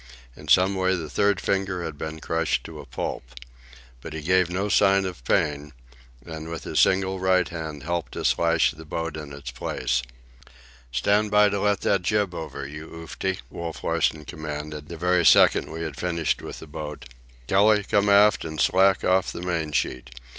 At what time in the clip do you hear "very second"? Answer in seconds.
14.97-15.71